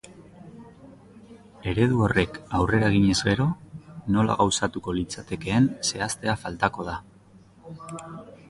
[1.73, 3.47] Eredu horrek aurrera eginez gero,
[4.17, 7.01] nola gauzatuko litzatekeen zehaztea faltako da.